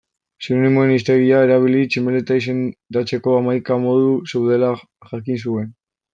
[0.43, 4.73] Sinonimoen hiztegia erabiliz tximeleta izendatzeko hamaika modu zeudela
[5.13, 5.71] jakin zuen.